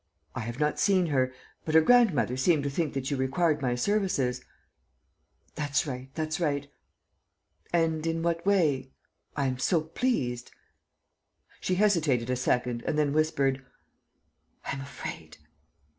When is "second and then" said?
12.35-13.13